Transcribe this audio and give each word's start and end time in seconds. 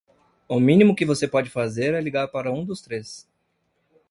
O 0.49 0.59
mínimo 0.59 0.95
que 0.95 1.05
você 1.05 1.27
pode 1.27 1.47
fazer 1.51 1.93
é 1.93 2.01
ligar 2.01 2.27
para 2.29 2.51
um 2.51 2.65
dos 2.65 2.81
três. 2.81 3.29